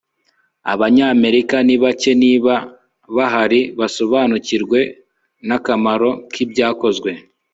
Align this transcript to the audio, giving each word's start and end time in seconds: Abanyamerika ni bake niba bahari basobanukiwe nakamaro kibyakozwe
Abanyamerika 0.73 1.55
ni 1.67 1.75
bake 1.83 2.11
niba 2.23 2.53
bahari 3.15 3.61
basobanukiwe 3.79 4.79
nakamaro 5.47 6.09
kibyakozwe 6.33 7.11